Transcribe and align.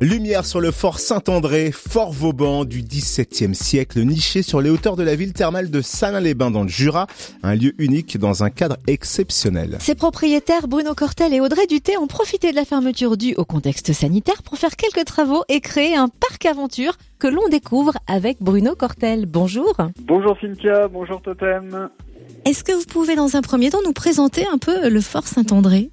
Lumière 0.00 0.44
sur 0.44 0.60
le 0.60 0.70
fort 0.70 0.98
Saint-André, 0.98 1.70
fort 1.72 2.12
Vauban 2.12 2.64
du 2.64 2.82
XVIIe 2.82 3.54
siècle, 3.54 4.00
niché 4.00 4.42
sur 4.42 4.60
les 4.60 4.68
hauteurs 4.68 4.96
de 4.96 5.02
la 5.02 5.14
ville 5.14 5.32
thermale 5.32 5.70
de 5.70 5.80
Salins-les-Bains 5.80 6.50
dans 6.50 6.62
le 6.62 6.68
Jura, 6.68 7.06
un 7.42 7.54
lieu 7.54 7.72
unique 7.78 8.18
dans 8.18 8.44
un 8.44 8.50
cadre 8.50 8.76
exceptionnel. 8.86 9.78
Ses 9.80 9.94
propriétaires 9.94 10.68
Bruno 10.68 10.94
Cortel 10.94 11.32
et 11.32 11.40
Audrey 11.40 11.66
Duté 11.66 11.96
ont 11.96 12.06
profité 12.06 12.50
de 12.50 12.56
la 12.56 12.64
fermeture 12.64 13.16
due 13.16 13.34
au 13.36 13.44
contexte 13.44 13.92
sanitaire 13.92 14.42
pour 14.42 14.58
faire 14.58 14.76
quelques 14.76 15.06
travaux 15.06 15.42
et 15.48 15.60
créer 15.60 15.96
un 15.96 16.08
parc 16.08 16.44
aventure 16.46 16.96
que 17.18 17.26
l'on 17.26 17.48
découvre 17.48 17.94
avec 18.06 18.38
Bruno 18.40 18.74
Cortel. 18.74 19.26
Bonjour. 19.26 19.74
Bonjour 20.00 20.36
Cynthia, 20.40 20.88
bonjour 20.88 21.22
Totem. 21.22 21.88
Est-ce 22.44 22.62
que 22.62 22.72
vous 22.72 22.84
pouvez 22.84 23.16
dans 23.16 23.36
un 23.36 23.40
premier 23.40 23.70
temps 23.70 23.82
nous 23.84 23.92
présenter 23.92 24.46
un 24.52 24.58
peu 24.58 24.88
le 24.88 25.00
fort 25.00 25.26
Saint-André? 25.26 25.90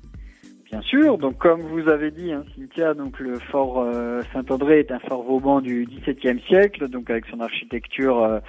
Bien 0.71 0.81
sûr, 0.83 1.17
donc 1.17 1.37
comme 1.37 1.59
vous 1.63 1.89
avez 1.89 2.11
dit, 2.11 2.31
hein, 2.31 2.45
Cynthia, 2.55 2.93
donc 2.93 3.19
le 3.19 3.39
fort 3.39 3.81
euh, 3.81 4.21
Saint-André 4.31 4.79
est 4.79 4.91
un 4.93 4.99
fort 4.99 5.21
vauban 5.21 5.59
du 5.59 5.85
XVIIe 5.85 6.39
siècle, 6.47 6.87
donc 6.87 7.09
avec 7.09 7.25
son 7.25 7.41
architecture 7.41 8.23
euh, 8.23 8.39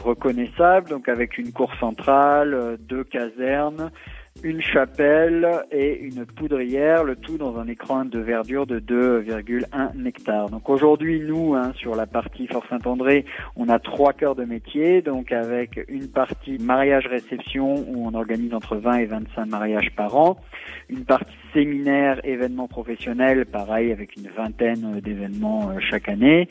reconnaissable, 0.00 0.88
donc 0.88 1.08
avec 1.08 1.38
une 1.38 1.50
cour 1.52 1.74
centrale, 1.80 2.54
euh, 2.54 2.76
deux 2.78 3.02
casernes, 3.02 3.90
une 4.42 4.60
chapelle 4.60 5.46
et 5.70 5.98
une 6.00 6.26
poudrière, 6.26 7.04
le 7.04 7.16
tout 7.16 7.38
dans 7.38 7.58
un 7.58 7.68
écran 7.68 8.04
de 8.04 8.18
verdure 8.18 8.66
de 8.66 8.80
2,1 8.80 10.06
hectares. 10.06 10.48
Donc 10.50 10.68
aujourd'hui, 10.68 11.20
nous, 11.20 11.54
hein, 11.54 11.72
sur 11.76 11.94
la 11.94 12.06
partie 12.06 12.46
Fort 12.46 12.64
Saint-André, 12.68 13.24
on 13.56 13.68
a 13.68 13.78
trois 13.78 14.12
cœurs 14.12 14.34
de 14.34 14.44
métier, 14.44 15.02
donc 15.02 15.30
avec 15.32 15.84
une 15.88 16.08
partie 16.08 16.58
mariage-réception 16.58 17.74
où 17.88 18.06
on 18.06 18.14
organise 18.14 18.52
entre 18.54 18.76
20 18.76 18.96
et 18.96 19.06
25 19.06 19.46
mariages 19.46 19.90
par 19.96 20.16
an, 20.16 20.36
une 20.88 21.04
partie 21.04 21.32
séminaire, 21.52 22.20
événements 22.24 22.68
professionnels, 22.68 23.46
pareil 23.46 23.92
avec 23.92 24.16
une 24.16 24.28
vingtaine 24.28 25.00
d'événements 25.00 25.70
euh, 25.70 25.80
chaque 25.80 26.08
année, 26.08 26.48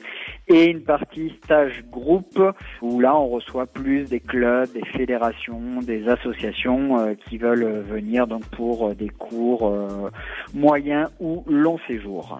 et 0.47 0.65
une 0.65 0.83
partie 0.83 1.33
stage 1.43 1.83
groupe 1.91 2.41
où 2.81 2.99
là 2.99 3.15
on 3.15 3.27
reçoit 3.27 3.65
plus 3.65 4.09
des 4.09 4.19
clubs, 4.19 4.71
des 4.71 4.85
fédérations, 4.85 5.79
des 5.81 6.07
associations 6.07 6.99
euh, 6.99 7.13
qui 7.27 7.37
veulent 7.37 7.63
venir 7.71 8.27
donc 8.27 8.45
pour 8.47 8.87
euh, 8.87 8.93
des 8.93 9.09
cours 9.09 9.67
euh, 9.67 10.09
moyens 10.53 11.09
ou 11.19 11.43
long 11.47 11.77
séjour. 11.87 12.39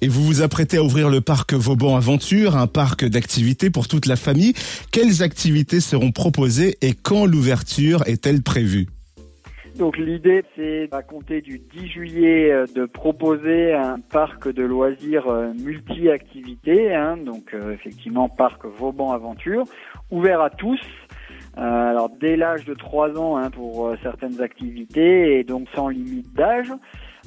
Et 0.00 0.08
vous 0.08 0.22
vous 0.22 0.42
apprêtez 0.42 0.76
à 0.76 0.82
ouvrir 0.82 1.08
le 1.08 1.20
parc 1.20 1.54
Vauban 1.54 1.96
Aventure, 1.96 2.56
un 2.56 2.66
parc 2.66 3.04
d'activités 3.04 3.70
pour 3.70 3.88
toute 3.88 4.06
la 4.06 4.16
famille. 4.16 4.54
Quelles 4.92 5.22
activités 5.22 5.80
seront 5.80 6.12
proposées 6.12 6.76
et 6.82 6.92
quand 6.92 7.26
l'ouverture 7.26 8.02
est-elle 8.06 8.42
prévue? 8.42 8.86
Donc 9.78 9.98
l'idée 9.98 10.42
c'est 10.56 10.88
à 10.92 11.02
compter 11.02 11.42
du 11.42 11.58
10 11.58 11.88
juillet 11.88 12.50
euh, 12.50 12.64
de 12.74 12.86
proposer 12.86 13.74
un 13.74 13.98
parc 14.00 14.50
de 14.50 14.62
loisirs 14.62 15.26
multi-activités, 15.58 16.94
hein, 16.94 17.16
donc 17.16 17.54
effectivement 17.72 18.28
parc 18.28 18.64
Vauban 18.64 19.12
Aventure, 19.12 19.64
ouvert 20.10 20.40
à 20.40 20.50
tous 20.50 20.80
alors 21.56 22.10
dès 22.10 22.36
l'âge 22.36 22.64
de 22.64 22.74
3 22.74 23.18
ans 23.18 23.36
hein, 23.36 23.50
pour 23.50 23.86
euh, 23.86 23.96
certaines 24.02 24.40
activités 24.42 25.38
et 25.38 25.44
donc 25.44 25.68
sans 25.74 25.88
limite 25.88 26.32
d'âge. 26.34 26.72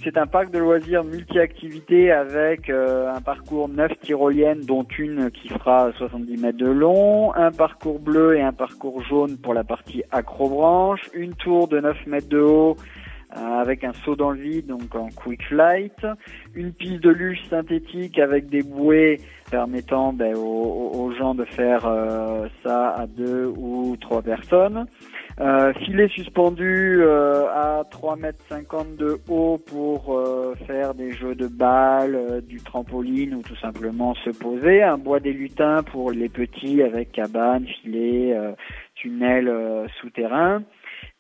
C'est 0.04 0.18
un 0.18 0.28
parc 0.28 0.52
de 0.52 0.60
loisirs 0.60 1.04
multi-activités 1.04 2.12
avec 2.12 2.70
euh, 2.70 3.12
un 3.14 3.20
parcours 3.20 3.68
9 3.68 3.92
tyroliennes 4.02 4.62
dont 4.62 4.86
une 4.98 5.30
qui 5.32 5.50
fera 5.50 5.92
70 5.98 6.38
mètres 6.38 6.58
de 6.58 6.70
long, 6.70 7.34
un 7.36 7.52
parcours 7.52 8.00
bleu 8.00 8.38
et 8.38 8.42
un 8.42 8.54
parcours 8.54 9.02
jaune 9.04 9.38
pour 9.38 9.54
la 9.54 9.64
partie 9.64 10.04
acrobranche, 10.12 11.02
une 11.14 11.34
tour 11.34 11.68
de 11.68 11.80
9 11.80 12.06
mètres 12.08 12.30
de 12.30 12.40
haut 12.40 12.78
avec 13.32 13.84
un 13.84 13.94
saut 13.94 14.16
dans 14.16 14.32
le 14.32 14.40
vide, 14.40 14.68
donc 14.68 14.96
en 14.96 15.10
quick 15.10 15.44
flight, 15.44 16.06
une 16.56 16.74
piste 16.74 17.02
de 17.02 17.10
luge 17.10 17.40
synthétique 17.50 18.18
avec 18.18 18.50
des 18.50 18.64
bouées 18.64 19.20
permettant 19.52 20.14
ben, 20.14 20.36
aux, 20.36 21.12
gens 21.18 21.36
de 21.36 21.46
faire 21.46 21.86
euh, 21.86 22.48
ça 22.64 22.90
à 22.92 23.08
deux 23.08 23.52
ou 23.58 23.98
trois 24.00 24.22
personnes. 24.22 24.86
Euh, 25.40 25.72
filet 25.86 26.10
suspendu 26.10 27.02
euh, 27.02 27.48
à 27.48 27.86
3 27.90 28.18
mètres 28.18 28.44
50 28.50 28.98
de 28.98 29.20
haut 29.30 29.58
pour 29.58 30.18
euh, 30.18 30.54
faire 30.68 30.94
des 30.94 31.14
jeux 31.14 31.34
de 31.34 31.48
balles, 31.48 32.42
du 32.46 32.58
trampoline 32.58 33.36
ou 33.36 33.42
tout 33.42 33.56
simplement 33.56 34.16
se 34.16 34.32
poser. 34.32 34.84
Un 34.84 34.98
bois 34.98 35.22
des 35.22 35.32
lutins 35.32 35.82
pour 35.84 36.12
les 36.12 36.28
petits 36.28 36.84
avec 36.84 37.14
cabane, 37.14 37.66
filet, 37.66 38.36
tunnel 38.96 39.88
souterrain. 40.02 40.64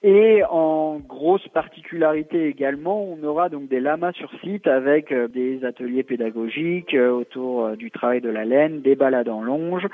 Et 0.01 0.43
en 0.49 0.99
grosse 0.99 1.45
particularité 1.49 2.47
également, 2.47 3.03
on 3.03 3.21
aura 3.21 3.49
donc 3.49 3.67
des 3.67 3.81
lamas 3.81 4.13
sur 4.13 4.31
site 4.39 4.65
avec 4.65 5.11
euh, 5.11 5.27
des 5.27 5.65
ateliers 5.65 6.03
pédagogiques 6.03 6.93
euh, 6.93 7.11
autour 7.11 7.65
euh, 7.65 7.75
du 7.75 7.91
travail 7.91 8.21
de 8.21 8.29
la 8.29 8.45
laine, 8.45 8.81
des 8.81 8.95
balades 8.95 9.27
en 9.27 9.41
longe. 9.41 9.85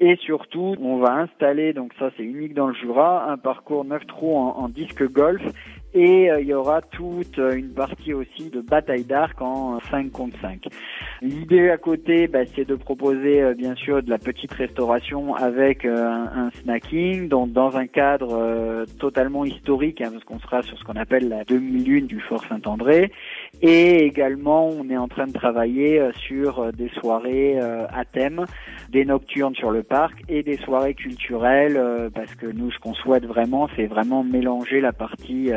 Et 0.00 0.16
surtout, 0.16 0.74
on 0.80 0.96
va 0.96 1.12
installer, 1.12 1.74
donc 1.74 1.92
ça 1.96 2.10
c'est 2.16 2.24
unique 2.24 2.54
dans 2.54 2.66
le 2.66 2.74
Jura, 2.74 3.30
un 3.30 3.36
parcours 3.36 3.84
9 3.84 4.04
trous 4.08 4.36
en, 4.36 4.68
disque 4.68 5.08
golf 5.08 5.42
et 5.94 6.28
il 6.40 6.46
y 6.46 6.54
aura 6.54 6.80
toute 6.80 7.38
une 7.38 7.72
partie 7.74 8.12
aussi 8.12 8.50
de 8.50 8.60
bataille 8.60 9.04
d'arc 9.04 9.40
en 9.40 9.78
5 9.90 10.10
contre 10.10 10.38
5. 10.40 10.66
L'idée 11.20 11.70
à 11.70 11.76
côté, 11.76 12.26
bah, 12.26 12.40
c'est 12.54 12.66
de 12.66 12.74
proposer 12.74 13.54
bien 13.54 13.74
sûr 13.74 14.02
de 14.02 14.10
la 14.10 14.18
petite 14.18 14.52
restauration 14.52 15.34
avec 15.34 15.84
un, 15.84 16.50
snacking, 16.62 17.28
donc 17.28 17.52
dans 17.52 17.76
un 17.76 17.86
cadre 17.86 18.84
totalement 18.98 19.44
historique, 19.44 20.00
hein, 20.00 20.10
parce 20.12 20.24
qu'on 20.24 20.40
sera 20.40 20.62
sur 20.62 20.78
ce 20.78 20.84
qu'on 20.84 20.96
appelle 20.96 21.28
la 21.28 21.44
demi-lune 21.44 22.06
du 22.06 22.20
Fort 22.20 22.44
Saint-André. 22.44 23.12
Et 23.60 24.06
également, 24.06 24.66
on 24.66 24.88
est 24.90 24.96
en 24.96 25.06
train 25.06 25.26
de 25.26 25.32
travailler 25.32 26.00
euh, 26.00 26.10
sur 26.26 26.58
euh, 26.58 26.72
des 26.72 26.90
soirées 27.00 27.60
euh, 27.60 27.86
à 27.92 28.04
thème, 28.04 28.44
des 28.90 29.04
nocturnes 29.04 29.54
sur 29.54 29.70
le 29.70 29.84
parc 29.84 30.14
et 30.28 30.42
des 30.42 30.56
soirées 30.56 30.94
culturelles, 30.94 32.10
parce 32.14 32.34
que 32.34 32.46
nous, 32.46 32.72
ce 32.72 32.78
qu'on 32.78 32.94
souhaite 32.94 33.24
vraiment, 33.24 33.68
c'est 33.76 33.86
vraiment 33.86 34.24
mélanger 34.24 34.80
la 34.80 34.92
partie 34.92 35.50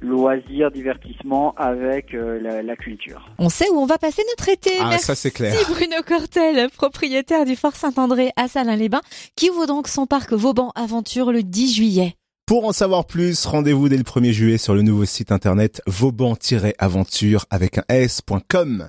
loisirs, 0.00 0.70
divertissement 0.70 1.54
avec 1.56 2.12
la, 2.12 2.76
culture. 2.76 3.28
On 3.38 3.48
sait 3.48 3.68
où 3.70 3.78
on 3.78 3.86
va 3.86 3.98
passer 3.98 4.22
notre 4.30 4.48
été. 4.48 4.70
Ah, 4.80 4.88
Merci 4.90 5.06
ça 5.06 5.14
c'est 5.14 5.30
clair. 5.30 5.54
Bruno 5.68 5.96
Cortel, 6.06 6.68
propriétaire 6.70 7.44
du 7.44 7.54
Fort 7.54 7.76
Saint-André 7.76 8.32
à 8.36 8.48
Salins-les-Bains, 8.48 9.02
qui 9.36 9.50
ouvre 9.50 9.66
donc 9.66 9.86
son 9.86 10.06
parc 10.06 10.32
Vauban 10.32 10.72
Aventure 10.74 11.30
le 11.30 11.42
10 11.42 11.74
juillet. 11.74 12.16
Pour 12.46 12.66
en 12.66 12.72
savoir 12.72 13.06
plus, 13.06 13.46
rendez-vous 13.46 13.88
dès 13.88 13.96
le 13.96 14.02
1er 14.02 14.32
juillet 14.32 14.58
sur 14.58 14.74
le 14.74 14.82
nouveau 14.82 15.06
site 15.06 15.32
internet 15.32 15.80
vauban-aventure 15.86 17.46
avec 17.48 17.78
un 17.78 17.84
s.com. 17.88 18.82